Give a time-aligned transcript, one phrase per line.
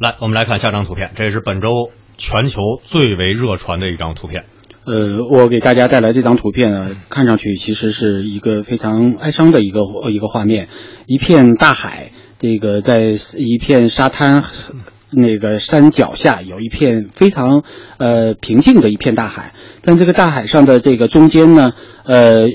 [0.00, 4.44] 来，我们来看下张图片，这是本周全球最为热传的一张图片。
[4.84, 10.68] 呃，我给大家带来这张图片呢，看上去其实是一个非常哀伤的一个一个画面，
[11.08, 13.06] 一片大海，这个在
[13.36, 14.44] 一片沙滩，
[15.10, 17.64] 那个山脚下有一片非常
[17.96, 19.52] 呃平静的一片大海，
[19.82, 21.72] 但这个大海上的这个中间呢，
[22.04, 22.50] 呃。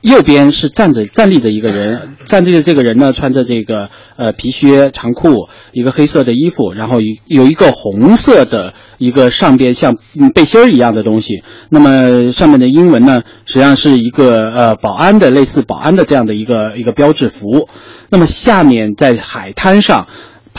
[0.00, 9.96] 右边是站着站立的一个人，站立的这个人呢，穿着这个呃皮靴长裤，一个黑色的衣服，然后一有一个红色的一个上边像
[10.34, 11.42] 背心儿一样的东西。
[11.68, 17.68] 那么上面的英文呢，实际上是一个呃保安的类似保安的这样的一个一个标志符。
[18.08, 20.06] 那么下面在海滩上。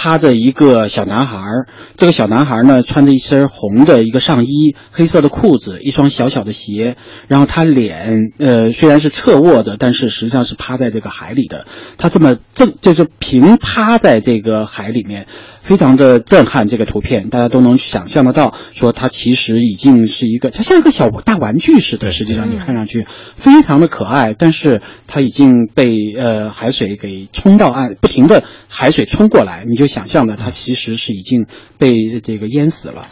[0.02, 1.68] 趴着一个小男孩儿，
[1.98, 6.96] 这个小男孩儿呢，穿着一身红的一个上衣，黑色的裤子，一双小小的鞋，
[7.28, 11.66] 然后他脸，呃，虽然是侧卧的，但是实际上是趴在这个海里的。
[11.98, 15.28] 他这么正，就是平趴在这个海里面。
[15.60, 22.12] 非常的震撼，这个图片大家都能想象得到，说它其实已经是一个，它像一个小大玩具似的。
[22.12, 31.46] 实际上你看上去非常的可爱，但是它已经被呃海水给冲到岸，不停的海水冲过来，你就想象的它其实是已经
[31.78, 33.08] 被这个淹死了。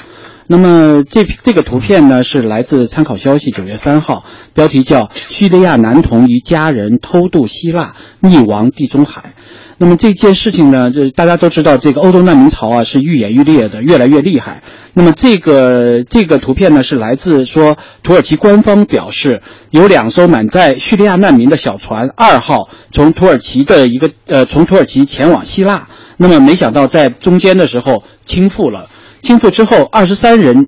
[0.50, 9.22] 那么这这个图片呢是来自参考消息九月三号，标题叫《叙利亚男童与家人偷渡希腊，溺亡地中海》。
[9.80, 14.64] 那么这件事情呢，这大家都知道，这个欧洲难民潮啊是愈演愈烈的，越来越厉害。
[14.94, 28.89] 那么这个这个图片呢，是来自说土耳其官方表示，有两艘满载叙利亚难民的小船二号从土耳其的一个呃从土耳其前往希腊，那么没想到在中间的时候倾覆了，
[29.22, 30.67] 倾覆之后二十三人。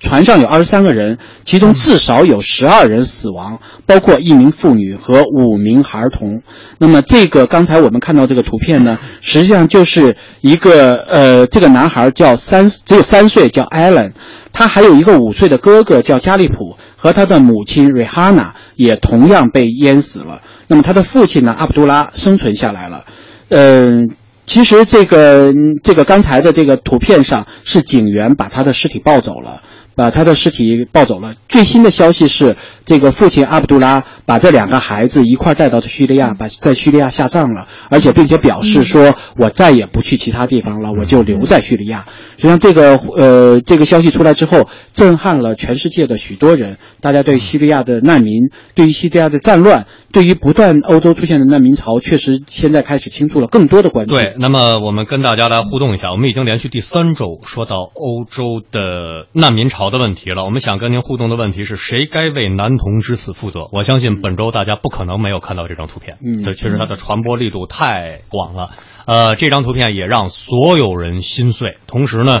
[0.00, 6.42] 船上有二十三个人，其中至少有十二人死亡，包括一名妇女和五名儿童。
[6.78, 14.14] 那么，这个刚才我们看到这个图片呢，实际上就是一个呃，这个男孩叫三，只有三岁，叫艾伦，
[14.52, 20.40] 他还有一个五岁的哥哥叫加利普，和他的母亲瑞哈娜也同样被淹死了。
[20.66, 23.04] 那么，他的父亲呢，阿卜杜拉生存下来了。
[23.50, 24.10] 嗯，
[24.46, 29.60] 其实这个这个刚才的这个图片上是警员把他的尸体抱走了。
[29.94, 31.34] 把他的尸体抱走了。
[31.48, 32.56] 最新的消息是，
[32.90, 42.06] 这个父亲阿卜杜拉把这两个孩子一块带到叙利亚，把在叙利亚下葬了，而且并且表示说：“我再也不去其他地方了，我就留在叙利亚。”
[42.38, 46.78] 实际上，这个呃，这个消息出来之后，震撼了全世界的许多人。
[47.00, 54.14] 大家对叙利亚的难民，对于叙利亚的战乱，对于不断欧洲出现的难民潮，确实现在开始倾注了更多的关注。
[54.14, 56.10] 对，那么我们跟大家来互动一下。
[56.10, 59.90] 我们已经连续第三周说到欧洲的难民潮。
[59.90, 63.68] 的问题了，我们想跟您互动的问题是谁该为男童之死负责？
[63.72, 68.70] 我相信本周大家不可能没有看到这张图片，嗯，这确实它的传播力度太广了。
[69.04, 71.76] 呃，这张图片也让所有人心碎。
[71.86, 72.40] 同时呢，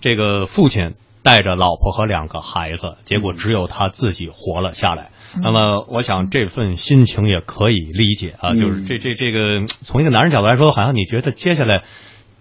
[0.00, 5.10] 这个父亲带着老婆和两个孩子，结果只有他自己活了下来。
[5.42, 11.82] 那么，我想这份心情也可以理解啊，就是这这这个从一个男人角度来说，好像你觉得接下来。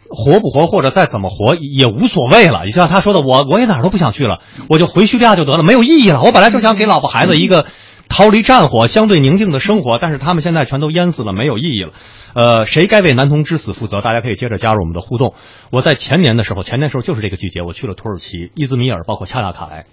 [0.10, 2.66] 活不活，或者再怎么活也无所谓了。
[2.66, 6.22] 就像他说的，我我也哪儿都不想去了，我就回叙利亚就得了，没有意义了。
[6.22, 7.68] 我本来就想给老婆孩子一个
[8.10, 11.92] 逃离战火、相对宁静的生活，但是他们现在全都淹死了，没有意义了。
[12.34, 14.02] 呃，谁该为男童之死负责？
[14.02, 15.34] 大家可以接着加入我们的互动。
[15.72, 19.86] 我在前年的时候，前年时候就是这个季节，我去了土耳其伊兹米尔，包括恰纳卡莱，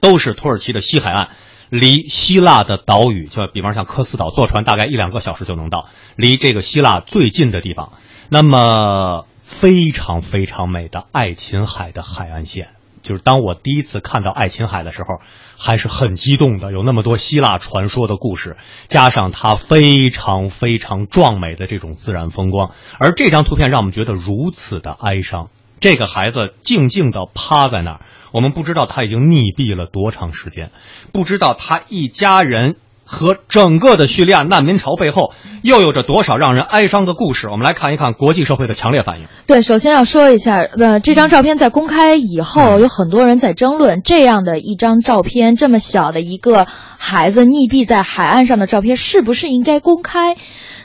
[0.00, 1.28] 都是土耳其的西海岸，
[1.70, 5.86] 离希腊的岛屿，就比方像科斯岛，坐船大概一两个小时就能到，
[6.16, 7.92] 离这个希腊最近的地方。
[8.28, 12.68] 那么非常非常美的爱琴海的海岸线，
[13.02, 15.20] 就是当我第一次看到爱琴海的时候，
[15.56, 16.72] 还是很激动的。
[16.72, 18.56] 有那么多希腊传说的故事，
[18.88, 25.48] 加上它非常非常壮美的这种自然风光，而这张图片让我们觉得如此的哀伤。
[25.78, 28.00] 这个孩子静静地趴在那儿，
[28.32, 30.70] 我们不知道他已经溺毙了多长时间，
[31.12, 32.76] 不知道他一家人。
[33.06, 37.48] 和整个的叙利亚难民潮背后，又有着多少让人哀伤的故事？
[37.48, 39.26] 我们来看一看国际社会的强烈反应。
[39.46, 46.66] 对，首先要说一下，呃，这张照片在公开以后，有很多人在争论，这样的一张照片，这么小的一个
[46.98, 50.34] 孩子溺毙在海岸上的照片，是不是应该公开？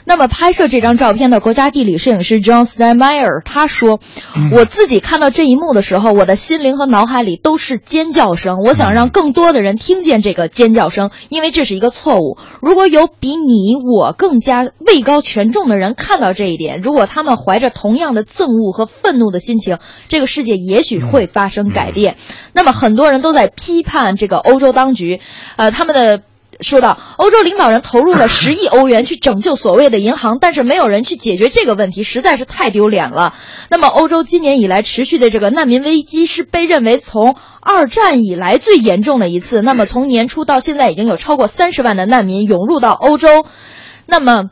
[0.04, 4.00] 那么拍摄这张照片的国家地理摄影师 John Steinmeier 他说
[4.52, 8.58] ：“我自己看到这一幕的时候，我的心灵和脑海里都是尖叫声。
[8.64, 12.38] 我想让更多的人听见这个尖叫声，因为这是一个错误。
[12.60, 19.78] 如果有比你我更加位高权重的人看到这一点，如果他们怀着同样的憎恶和愤怒的心情，
[20.08, 22.16] 这个世界也许会发生改变。
[22.52, 25.20] 那么很多人都在批判这个欧洲当局，
[25.56, 26.22] 呃，他们的。”
[26.60, 33.34] 说到，欧洲领导人投入了十亿欧元去拯救所谓的银行，但是没有人去解决这个问题，实在是太丢脸了。
[33.68, 39.62] 那么，欧洲今年以来持续的这个难民危机是被认为从二战以来最严重的一次。
[39.62, 43.44] 那么，从年初到现在，已经有超过三十万的难民涌入到欧洲。
[44.06, 44.50] 那么。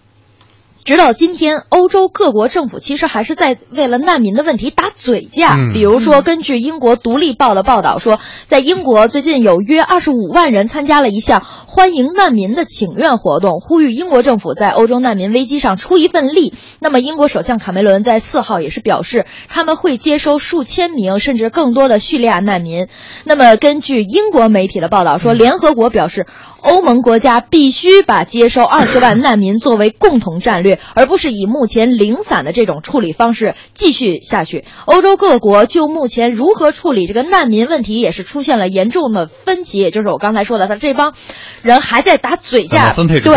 [0.91, 5.57] 直到今天，欧洲各国政府其实还是在为了难民的问题打嘴架。
[5.73, 16.55] 比如说，根据英国《独立报》的报道说，在英国最近有约二十五万人参加了一项欢迎难民的请愿活动，呼吁英国政府在欧洲难民危机上出一份力。
[16.81, 22.89] 那么，英国首相卡梅伦在四号也是表示，他们会接收数千名甚至更多的叙利亚难民。
[23.23, 26.27] 那么，根据英国媒体的报道说，联合国表示。
[26.63, 34.65] 欧盟国家必须把接收二十万难民作为共同战略，而不是以目前零散的这种处理方式继续下去。
[34.87, 39.79] 欧洲各国就目前如何处理这个难民问题，也是出现了严重的分歧。
[39.79, 41.15] 也就是我刚才说的，他这帮
[41.63, 42.93] 人还在打嘴架。
[42.93, 43.37] 分配对，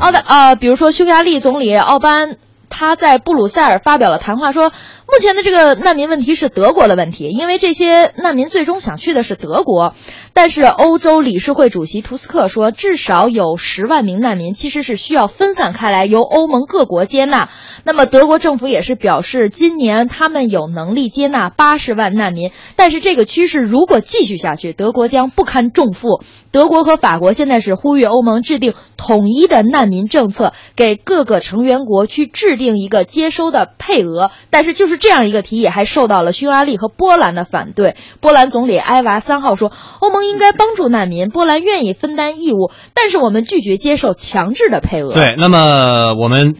[0.00, 2.36] 奥的呃，比如说匈牙利总理奥班，
[2.68, 4.72] 他在布鲁塞尔发表了谈话，说。
[5.06, 9.94] 目前的这个难民问题是德国的问题，因为这些难民最终想去的是德国。
[10.34, 17.48] 但是欧洲理事会主席图斯克说，至少有十万名难民其实是需要分散开来，由欧盟各国接纳。
[17.84, 22.50] 那么德国政府也是表示，今年他们有能力接纳八十万难民。
[22.74, 26.20] 但是这个趋势如果继续下去，德国将不堪重负。
[26.50, 34.32] 德国和法国现在是呼吁欧盟制定统一的难民政策，给各个成员国去制定一个接收的配额。
[34.50, 34.98] 但是就是。
[35.04, 37.94] 这样一个提议还受到了匈牙利和波兰的反对。
[38.20, 39.70] 波兰总理埃娃三号说
[40.00, 46.56] ：“欧盟应该帮助难民，波兰愿意分担义务，但是我们拒绝接受强制的配额。”对，那么我们，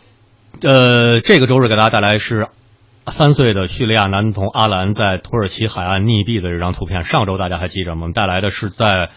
[0.62, 2.48] 呃，这个周日给大家带来是
[3.10, 7.04] 三岁的叙利亚男童阿兰在土耳其海岸溺毙的这张图片。
[7.04, 8.02] 上周大家还记着吗？
[8.02, 9.10] 我们带来的是在，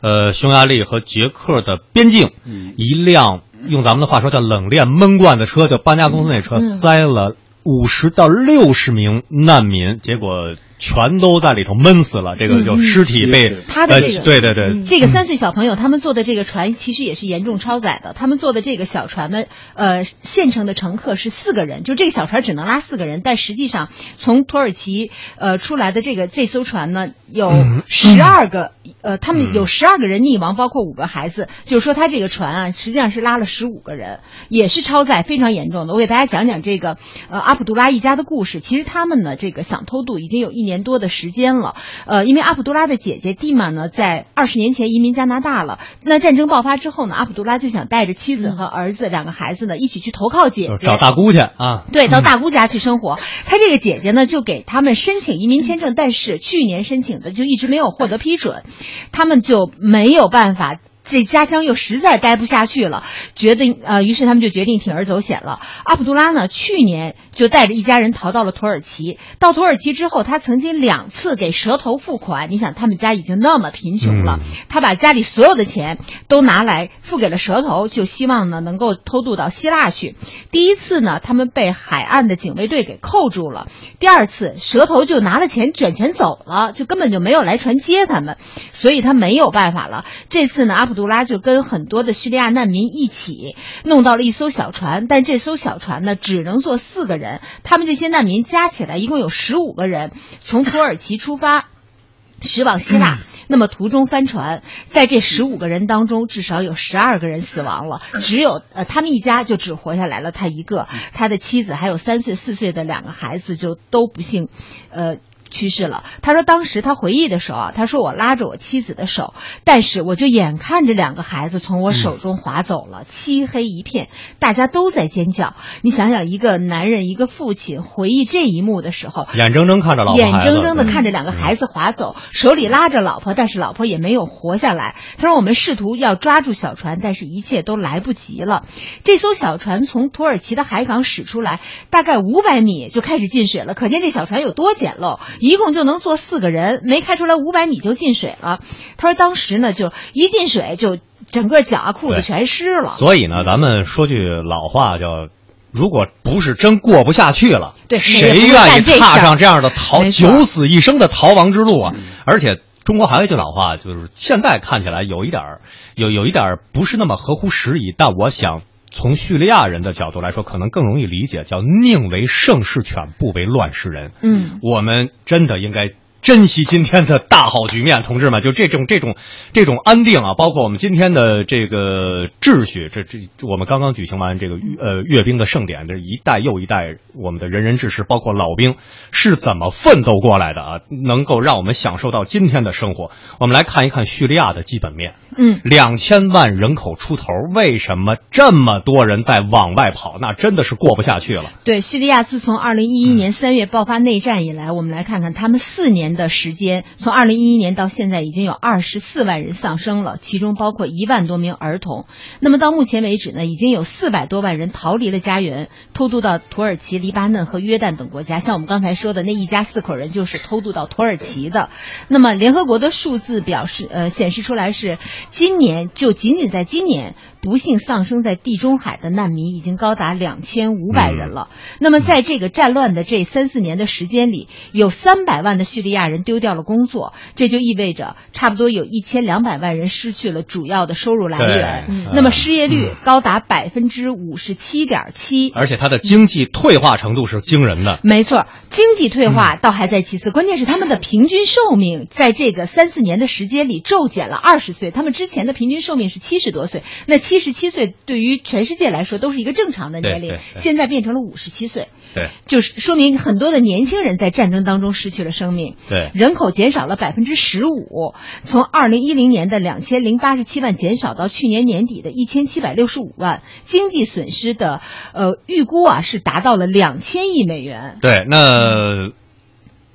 [0.00, 2.30] 呃，匈牙利和捷克的边境，
[2.76, 7.34] 一辆用咱们的话说叫冷链闷罐的车，就搬家公司那车塞了。
[7.64, 10.56] 五十到六十名难民，结果。
[10.76, 18.12] 全都在里头闷死了，这个就尸体被他的这个对对对，这个三岁小朋友他们坐的这个船其实也是严重超载的。
[18.12, 19.44] 他们坐的这个小船呢，
[19.74, 23.88] 呃，现成的乘客是四个人，就这个小船只能拉四个人，但实际上
[24.18, 27.50] 从土耳其呃出来的这个这艘船呢，有
[27.86, 31.48] 十二个呃，他们有十二个人溺亡，包括五个孩子。
[31.64, 34.18] 就是说，他这个船啊，实际上是拉了十五个人，
[34.50, 35.94] 也是超载，非常严重的。
[35.94, 36.98] 我给大家讲讲这个
[37.30, 38.60] 呃阿卜杜拉一家的故事。
[38.60, 40.74] 其实他们呢，这个想偷渡已经有一年。
[40.74, 45.78] 年多的时间了，呃，因为阿卜杜拉的姐姐蒂玛呢，在二十年前移民加拿大了。
[46.02, 51.84] 那战争爆发之后呢，阿卜杜拉就想带着妻子和儿子两个孩子呢，一起去投靠姐姐，找大姑去啊。
[51.92, 53.20] 对，到大姑家去生活。
[53.44, 58.64] 他这个姐姐呢，就给他们申请移民签证，但是去年申请的就一直没有获得批准，
[59.12, 60.80] 他们就没有办法。
[61.04, 63.04] 这家乡又实在待不下去了，
[63.34, 65.60] 决定呃，于是他们就决定铤而走险了。
[65.84, 69.18] 阿卜杜拉呢，去年就带着一家人逃到了土耳其。
[69.38, 72.50] 到土耳其之后，他曾经两次给蛇头付款。
[72.50, 74.38] 你想，他们家已经那么贫穷了，
[74.70, 80.16] 他把家里所有的钱都拿来付给了蛇头，就希望呢能够偷渡到希腊去。
[80.50, 83.66] 第一次呢，他们被海岸的警卫队给扣住了；
[84.00, 88.38] 第二次，蛇头就拿了钱卷钱走了，就根本就没有来船接他们，
[88.72, 90.06] 所以他没有办法了。
[90.30, 90.93] 这次呢，阿卜。
[90.94, 97.40] 杜拉就跟很多的叙利亚难民一起弄到了一艘小船，但这艘小船呢只能坐四个人。
[97.62, 101.68] 他们这些难民加起来一共有十五个人，从土耳其出发，
[102.40, 103.18] 驶往希腊。
[103.46, 114.48] 那么途中翻船，在这十五个人当中，至少有十二个人死亡了，只有呃他们一家就只活下来了他一个，他的妻子还有三岁四岁的两个孩子就都不幸，
[114.90, 115.18] 呃。
[115.54, 116.02] 去世了。
[116.20, 119.32] 他说，当时他回忆的时候啊，他说我拉着我妻子的手，
[119.64, 124.08] 但是我就眼看着两个孩子从我手中划走了，漆黑一片，
[124.40, 125.54] 大家都在尖叫。
[125.82, 134.96] 你想想，一个男人，一个父亲回忆这一幕的时候，眼睁睁看着老婆眼睁睁的看着两个孩子划走，手里拉着老婆，但是老婆也没有活下来。
[135.16, 138.64] 他说，我们试图要抓住小船，但是一切都来不及了。
[139.04, 145.20] 这艘小船从土耳其的海港驶出来，大概五百米就开始进水了，可见这小船有多简陋。
[145.44, 148.60] 一共就能坐四个人，没开出来五百米就进水了。
[148.96, 150.96] 他说当时呢，就一进水就
[151.28, 152.94] 整个脚啊裤子全湿了。
[152.96, 155.28] 所以呢，咱们说句老话叫，
[155.70, 161.92] 如果不是真过不下去了，对，谁愿意踏上这样的逃九死一生的逃亡之路啊？
[162.24, 165.60] 而且中国还有一句老话，就是现在看起来有一点儿
[165.94, 168.62] 有有一点儿不是那么合乎时宜，但我想。
[168.94, 174.12] 从叙利亚人的角度来说，可能更容易理解，叫“宁为盛世犬，不为乱世人”。
[174.22, 175.90] 嗯，我们真的应该
[176.24, 179.14] 珍惜今天的大好局面，同志们，就这种这种
[179.52, 188.76] 这种安定啊，包括我们今天的这个秩序，这这我们刚刚举行完这个呃阅兵的盛典，这一代又一代我们的仁人志士，包括老兵
[189.12, 193.10] 是怎么奋斗过来的啊，能够让我们享受到今天的生活。
[193.38, 200.14] 我们来看一看叙利亚的基本面，嗯，两千万人口出头，为什么这么多人在往外跑？
[200.22, 201.44] 那真的是过不下去了。
[201.64, 212.06] 对，叙利亚自从二零一一年三月爆发内战以来，我们来看看他们四年的时间，从二零一一年到现在，已经有二十四万人丧生了，其中包括一万多名儿童。
[212.40, 218.40] 那么到目前为止呢，已经有四百多万人逃离了家园，偷渡到土耳其、黎巴嫩和约旦等国家。
[218.40, 221.68] 像我们刚才说的那一家四口人，就是偷渡到土耳其的。
[222.08, 224.98] 那么联合国的数字表示，呃，显示出来是
[225.30, 231.50] 今年就仅仅在今年，不幸丧生在地中海的难民已经高达两千五百人了。
[231.78, 241.86] 那么在这个战乱的这三四年的时间里，有三百万的叙利亚人丢掉了工作，这就意味着差不多有一千两百万人失去了主要的收入来源。
[241.88, 245.50] 嗯那么失业率高达百分之五十七点七。
[245.54, 248.00] 而且它的经济退化程度是惊人的。
[248.02, 254.90] 没错，经济退化倒还在其次，关键是他们的平均寿命在这个三四年的时间里骤减了二十岁。
[254.90, 261.88] 他们之前的平均寿命是七十多岁，那七十七岁对于全世界来说都是一个正常的年龄现在变成了五十七岁。
[262.14, 274.80] 对就是说明很多的年轻人在战争当中失去了生命，对人口减少了百分之十五，从二零一零年的两千零八十七万减少到去年年底的一千七百六十五万，经济损失的
[275.12, 277.98] 呃预估啊是达到了两千亿美元。
[278.00, 279.10] 对，那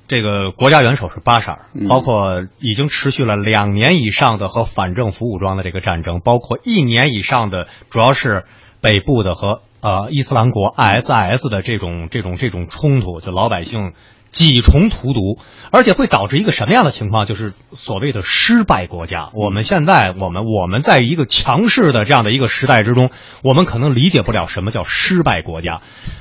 [0.08, 8.44] 这个国家元首是巴沙尔，嗯包括已经持续了两年以上的和反政府武装的这个战争，包括一年以上的主要是
[8.80, 13.92] 北部的和呃伊斯兰国 ISIS 的这种这种这种冲突，就老百姓
[14.30, 15.38] 几重荼毒，
[15.70, 17.26] 而且会导致一个什么样的情况？
[17.26, 19.30] 就是所谓的失败国家。
[19.34, 23.10] 我们现在我们我们在一个强势的这样的一个时代之中，
[23.42, 25.80] 我们可能理解不了什么叫失败国家。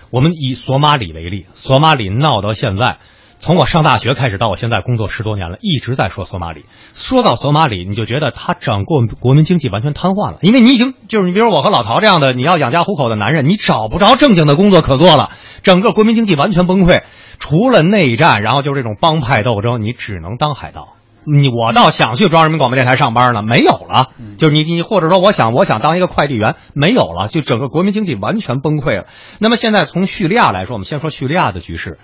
[0.10, 2.98] 我们以索马里为例，索马里闹到现在。
[3.42, 6.66] 从我上大学开始到我现在工作十多年了，一直在说索马里。
[6.94, 15.30] 说到索马里，你就觉得他整个国民经济完全瘫痪了，因为你已经就是你比如我和老陶这样的，你要养家糊口的男人，你找不着正经的工作可做了，
[15.64, 17.04] 整个国民经济完全崩溃。
[17.40, 20.90] 除了内战，然后就是这种帮派斗争，你只能当海盗。
[21.26, 24.08] 你我倒想去中央人民广播电台上班呢，没有了。
[24.38, 29.06] 就是你你或者说我想我想当一个快递员，没有了，就整个国民经济完全崩溃了。
[29.40, 32.00] 那么现在从叙利亚来说，我们先说叙利亚的局势，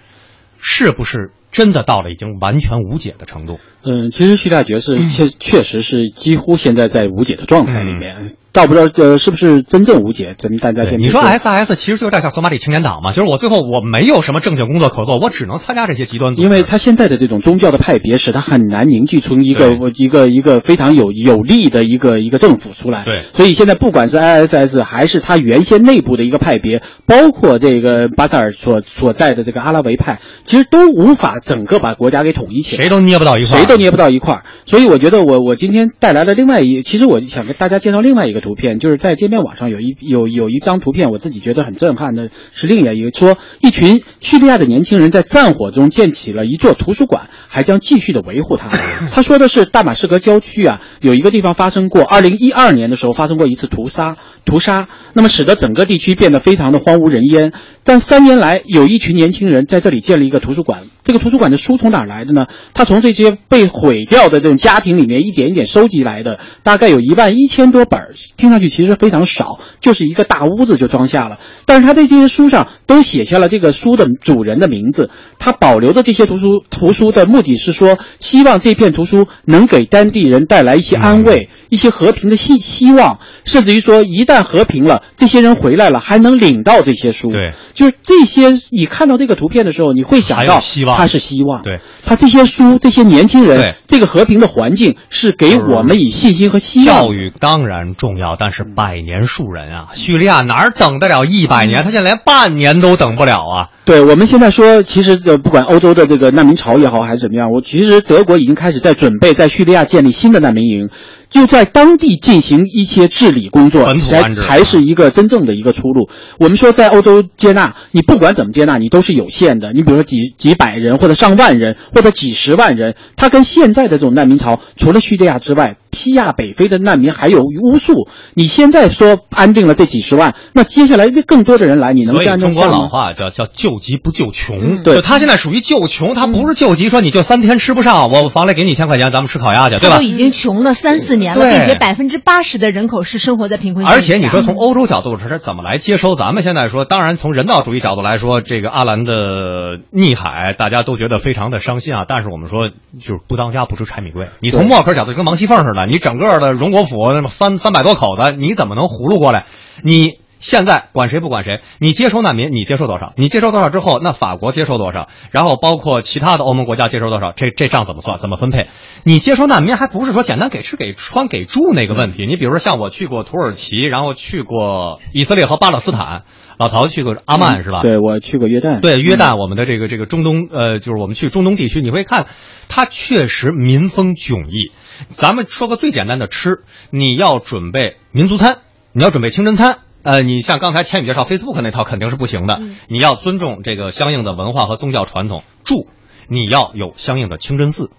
[0.60, 3.60] 是不是真的到了已经完全无解的程度？
[3.86, 16.36] 嗯，其实叙利亚局势确确实是几乎现在在无解的状态里面，倒不知道呃是不是真正无解，咱们大家先你说别说 SIS 其实就有点像索马里青年党嘛，就是我最后我没有什么正经工作可做，我只能参加这些极端。
[16.36, 23.04] 因为他现在的这种宗教的派别，使他很难凝聚出一个一个一个非常有有力的一个一个政府出来。
[23.06, 32.82] 对所以现在不管是 ISS 还是他原先内部的一个派别，包括这个巴塞尔所所在的这个阿拉维派，其实都无法整个把国家给统一起来。
[32.84, 34.44] 谁都捏不到一块儿，谁都捏不到一块儿。
[34.66, 48.70] 所以我觉得我我今天带来了另外一，其实我想跟大家介绍另外一个图片，就是在界面网上有一有有一张图片，我自己觉得很震撼的，是另外一个说一群叙利亚的年轻人在战火中建起了一座图书馆，还将继续的维护它。
[49.12, 57.52] 他说的是大马士革郊区啊，有一个地方发生过，二零一二年的时候发生过一次屠杀，屠杀，那么使得整个地区变得非常的荒无人烟。
[57.84, 60.84] 但三年来，有一群年轻人在这里建了一个图书馆。
[61.04, 62.48] 这个图书馆的书从哪来的呢？
[62.74, 68.00] 他从这些被毁掉的这种家庭里面一点一点收集来的，大概有一万一千多本，
[68.38, 71.40] 听上去其实非常少，就是一个大屋子就装下了。
[71.66, 75.12] 但是他在这些书上都写下了这个书的主人的名字。
[75.38, 87.30] 他保留的这些图书图书的目的是说，希望这片图书能给当地人带来一些安慰，一些和平的希希望，甚至于说，一旦和平了，这些人回来了还能领到这些书。
[87.30, 91.62] 对，就是这些，你看到这个图片的时候，你会想到有希望它是希望。
[91.64, 97.14] 对，他这些书，这些年轻人，这个和平的环境是给我们以信心和希望教。
[97.14, 101.84] 育当然重要，但是百年树人啊，叙利亚哪儿等得了一百年？
[101.84, 103.70] 他现在连半年都等不了啊！
[103.86, 110.90] 对我们现在说，其实呃，不管欧洲的这个难民潮也好，还是怎么样，我其实德国已经开始在准备在叙利亚建立新的难民营，
[111.36, 116.08] 就在当地进行一些治理工作，才才是一个真正的一个出路。
[116.40, 119.74] 我们说在欧洲接纳，你不管怎么接纳，你都是有限的。
[119.74, 128.08] 你比如说几几百人或者上万人或者几十万人，他跟现在的这种难民潮，除了叙利亚之外，西亚、北非的难民还有无数。
[128.36, 140.04] 你现在说安定了这几十万，那接下来更多的人来，你能所以中国老话叫叫救急不救穷，对就他现在属于救穷，他不是救急，说你就三天吃不上，我房里给你一千块钱，咱们吃烤鸭去，对吧都？
[140.04, 146.16] 已经穷了三四年了，并且百分之八十的人口是生活在贫困线而且你说从欧洲角度是怎么来接收？
[146.16, 152.06] 咱们现在说，当然从人道主义角度来说，这个阿兰的溺海，大家都觉得非常的伤心啊。
[152.08, 152.74] 但是我们说，就
[153.06, 154.28] 是不当家不知柴米贵。
[154.40, 159.46] 你从默克尔角度跟王熙凤似的，你整个的荣国府那么三三百多口子，你怎么能葫芦过来？
[159.84, 160.20] 你。
[160.38, 163.14] 现在管谁不管谁，你接收难民，你接收多少？
[163.16, 165.08] 你接收多少之后，那法国接收多少？
[165.32, 167.32] 然后包括其他的欧盟国家接收多少？
[167.32, 168.20] 这这账怎么算？
[168.20, 168.68] 怎么分配？
[169.04, 172.28] 你接收难民还不是说简单给吃给穿给住那个问题？
[172.28, 176.24] 你比如说像我去过土耳其，然后去过以色列和巴勒斯坦，
[176.58, 177.82] 老陶去过阿曼是吧？
[177.82, 182.28] 对我去过约旦，对约旦，我们的这个这个中东，呃，就是我们去中东地区，你会看，
[182.70, 184.72] 它确实民风迥异。
[185.10, 188.60] 咱们说个最简单的吃，你要准备民族餐，
[188.94, 189.80] 你要准备清真餐。
[190.04, 195.44] 呃，你像刚才千羽介绍 Facebook 那套肯定是不行的，你要尊重这个相应的文化和宗教传统。
[195.64, 195.88] 住，
[196.30, 197.90] 你要有相应的清真寺。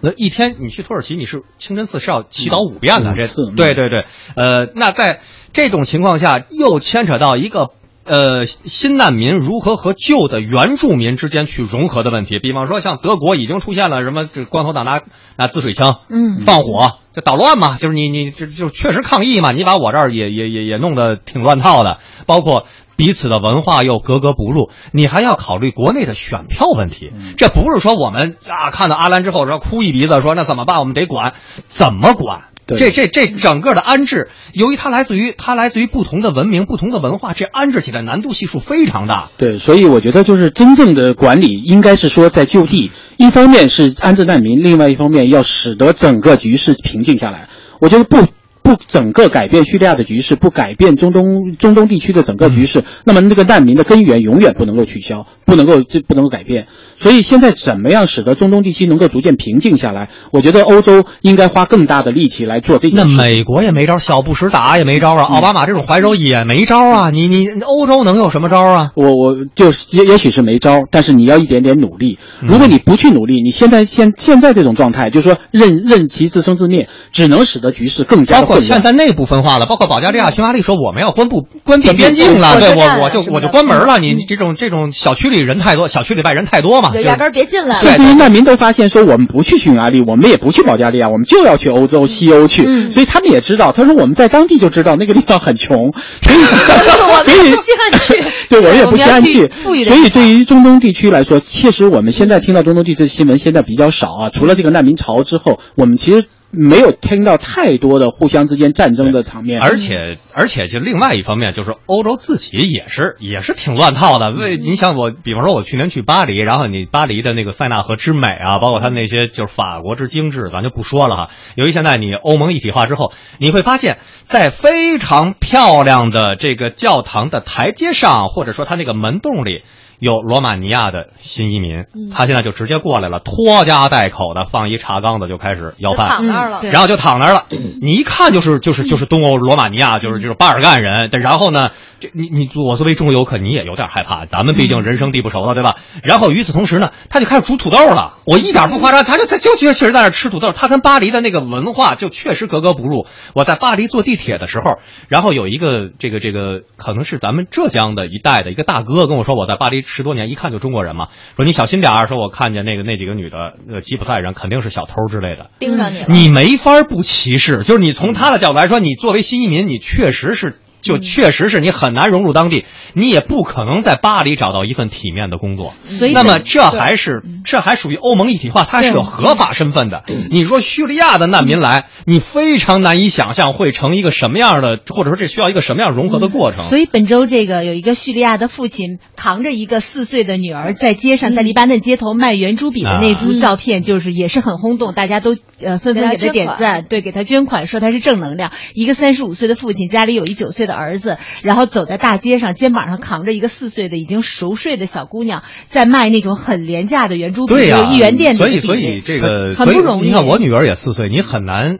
[0.00, 4.04] 那一天你去土耳其，你是清真寺是要祈祷五遍的，这对对对。
[4.36, 5.20] 呃，那在
[5.52, 7.70] 这种情况下，又牵扯到一个
[8.06, 12.38] 呃新难民如何和旧的原住民之间去融合的问题。
[12.38, 15.02] 比方说，像德国已经出现了什么这光头党拿
[15.36, 22.66] 拿自水枪，嗯放火，这捣乱嘛，就是你你这就确实抗议嘛，你把我这儿也也也也弄得挺乱套的，包括。
[22.98, 27.12] 彼此的文化又格格不入，你还要考虑国内的选票问题。
[27.36, 30.78] 这不是说我们啊看到阿兰之后说哭一鼻子，说那怎么办？
[30.78, 31.34] 我们得管，
[31.66, 32.44] 怎么管？
[32.66, 39.28] 对这这这整个的安置，由于它来自于它来自于不同的文明、不同的文化，这安置起来难度系数非常大。
[39.38, 47.48] 对，所以我觉得就是真正的管理应该是说在就地，一方面是安置难民，另外一方面要使得整个局势平静下来。
[47.78, 48.26] 我觉得不
[48.62, 56.66] 不整个改变叙利亚的局势，不改变中东中东地区的整个局势，那么那个难民的根源永远不能够取消，不能够这不能够改变。
[56.98, 60.08] 所以现在怎么样使得中东地区能够逐渐平静下来？
[60.30, 63.16] 我觉得欧洲应该花更大的力气来做这件事。
[63.16, 67.10] 那美国也没招，小布什打也没招啊，奥巴马这种怀柔也没招啊。
[67.10, 68.88] 你你欧洲能有什么招啊？
[68.94, 72.18] 我我就是也也许是没招，但是你要一点点努力。
[72.40, 78.68] 如果你不去努力，你现在现现在这种状态，就是说任任其自生自灭，只能使得局势更加包的混乱。
[78.68, 83.98] 括现在内部分化了，包括保加利亚、匈牙利说我们要关不关闭边境了，对我我就我就关门了。
[83.98, 87.74] 你这种这种小区里人太多，小区里外人太多嘛，就压根儿别进来了。
[87.74, 92.64] 甚至于难民都发现说，我们不去匈牙利，我们也不去保加利亚，我们就要去欧洲、西欧去。
[92.66, 96.38] 嗯所以他们也知道，他说我们在当地就知道那个地方很穷， 所以
[97.24, 98.24] 所以 们不稀罕去。
[98.48, 99.50] 对我们也不稀罕去
[99.84, 104.30] 所以对于中东地区来说，确实我们现在听到中东地区的新闻现在比较少啊。
[104.32, 109.60] 除了这个难民潮之后，我们其实没有听到太多的互相之间战争的场面。
[109.60, 114.30] 而且而且就另外一方面，就是欧洲自己也是也是挺乱套的。
[114.32, 121.30] 为你想我，比方说我去年去巴黎，然后你巴黎的那个塞纳河之美啊，包括它那些就是法国之精致，咱就不说了哈。
[121.54, 129.62] 由于现在你欧盟一体化之后，你会发现在非常漂亮的这个教堂的台阶上，或者说它那个门洞里。
[129.98, 137.44] 有罗马尼亚的新移民，他现在就直接过来了，拖家带口的放一茶缸子就开始要饭，躺那儿了嗯对然后就躺那儿了。
[137.80, 141.08] 你一看就是就是就是东欧罗马尼亚，就是就是巴尔干人。
[141.10, 145.76] 但然后呢，这你你我作为中国游客，你也有点害怕，咱们毕竟人生地不熟的，对吧？
[146.02, 148.14] 然后与此同时呢，他就开始煮土豆了。
[148.24, 150.52] 我一点不夸张，他就他就确实在那吃土豆。
[150.52, 153.06] 他跟巴黎的那个文化就确实格格不入。
[153.34, 154.78] 我在巴黎坐地铁的时候，
[155.08, 165.50] 然后有一个这个这个可能是咱们浙江的一带的一个大哥跟我说，我在巴黎十多年，一看就中国人嘛，说你小心点儿，说我看见那个那几个女的，呃，吉普赛人肯定是小偷之类的。
[165.58, 166.06] 盯上你了。
[166.08, 170.56] 你没法不歧视，就是你从他的角度来说，你作为新移民，你确实是。
[170.80, 175.74] 就确实是你很难融入当地，你也不可能在巴黎找到一份体面的工作。
[175.84, 180.04] 所以那么这还是这还属于欧盟一体化，它是有合法身份的。
[180.30, 186.64] 你说叙利亚的难民来，你非常难以想象会成一个什么样的，或者说这需要一个什么样融合的过程。
[186.64, 198.52] 所以本周这个有一个叙利亚的父亲扛着一个四岁的女儿在街上，在黎巴嫩街头卖圆珠笔的那幅照片，就是也是很轰动，大家都呃纷纷给他点赞，对，给他捐款，说他是正能量。
[198.74, 210.06] 一个三十五岁的父亲，家里有一九岁的儿子，然后走在大街上，肩膀上扛着一个四岁的已经熟睡的小姑娘，在卖那种很廉价的圆珠笔，对呀、有一元店的所以所以这个很很不容易。
[210.06, 211.78] 你看我女儿也四岁，你很难。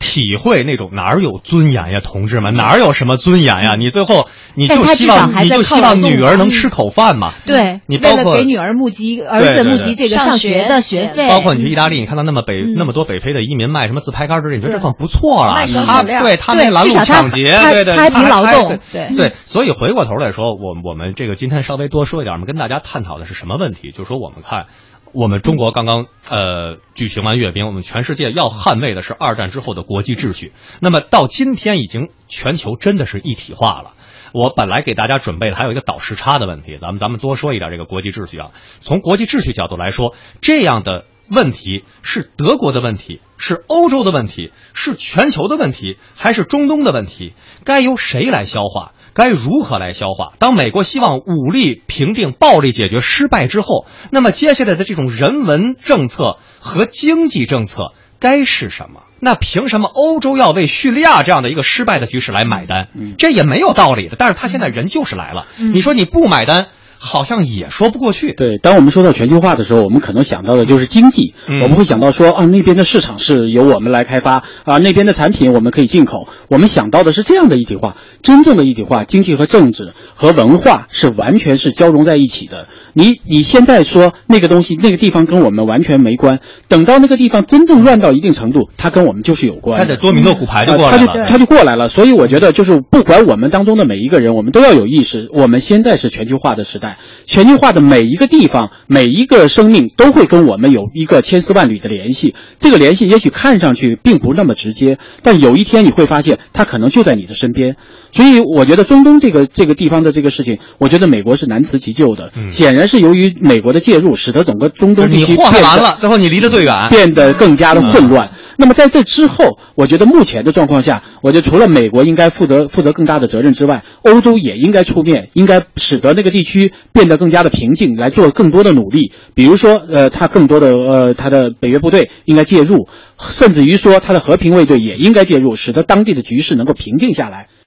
[0.00, 3.76] 体会那种哪儿有尊严呀，同志们，哪儿有什么尊严呀？
[3.78, 7.32] 你最后你就希望你就希望女儿能吃口饭嘛？
[7.46, 15.66] 对，你包括给女儿募集儿子募集这个上上学学的学费，包括你去意大利，你看到那么北、嗯那么多北非的移民卖什么自拍杆之类，你觉得这对算不错了。
[15.86, 19.32] 他对他对没拦路抢劫，对对，他还凭劳动对对对。
[19.44, 23.90] 所以回过头来说，我我们这个今天稍微多说一点，我们跟大家探讨的是什么问题？
[23.90, 24.64] 就是说，我们看
[25.12, 30.52] 我们中国刚刚呃举行完阅兵，我们全世界要捍卫的是二战之后的国际秩序。
[30.80, 33.94] 那么到今天已经全球真的是一体化了。
[34.32, 38.52] 我本来给大家准备的还有一个倒时差的问题，咱们咱们多说一点这个国际秩序啊。
[38.78, 47.34] 从国际秩序角度来说，这样的问题是德国的问题，是欧洲的问题，是全球的问题，还是中东的问题？
[47.64, 48.92] 该由谁来消化？
[49.12, 50.34] 该如何来消化？
[50.38, 59.02] 当美国希望武力平定暴力解决失败之后，那么接下来的这种人文政策和经济政策该是什么？
[59.22, 62.88] 那凭什么欧洲要为叙利亚这样的一个失败的局势来买单？
[62.94, 64.16] 嗯这也没有道理的。
[64.18, 66.68] 但是他现在人就是来了，嗯你说你不买单，
[67.02, 68.34] 好像也说不过去。
[68.34, 76.28] 对，当我们说到全球化的时候，我们可能想到的就是经济，嗯我们会想到说啊，那边的市场是由我们来开发啊，那边的产品我们可以进口。
[76.48, 82.66] 我们想到的是这样的一体化，真正的一体化，经济和政治和文化是完全是交融在一起的。
[82.92, 89.86] 你你现在说那个东西那个地方跟我们完全没关，等到那个地方真正乱到一定程度，它跟我们就是有关的。
[89.86, 91.12] 他得多米诺骨牌就过来了。
[91.12, 91.88] 呃就它就过来了。
[91.88, 96.89] 所以我觉得，就是不管我们当中的每一个人，我们都要有意识，我们现在是全球化的时代，
[97.26, 102.34] 全球化的每一个地方、每一个生命都会跟我们有一个千丝万缕的联系。
[102.58, 107.76] 这个联系也许看上去并不那么直接，但有一天你会发现，它可能就在你的身边。
[108.12, 112.32] 所以我觉得中东这个这个地方的这个事情，我觉得美国是难辞其咎的。
[112.36, 116.88] 嗯显然是由于美国的介入，使得整个中东地区变得祸害完了，最后你离得最远。
[116.90, 118.30] 变得更加的混乱。
[118.60, 129.12] 那么在这之后，我觉得目前的状况下，我觉得除了美国应该负责负责更大的责任之外，欧洲也应该出面，应该使得那个地区变得更加的平静，来做更多的努力。
[129.34, 132.86] 比如说，呃，他更多的呃，他的北约部队应该介入，
[133.18, 137.48] 甚至于说他的和平卫队也应该介入，使得当地的局势能够平静下来。